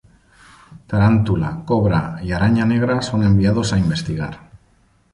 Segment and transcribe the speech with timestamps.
[0.87, 4.39] Tarantula, Cobra y Araña Negra son enviados a investigar.